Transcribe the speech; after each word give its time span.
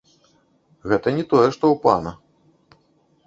Гэта 0.93 1.13
не 1.17 1.25
тое 1.33 1.45
што 1.57 1.65
ў 1.73 1.77
пана. 1.85 2.11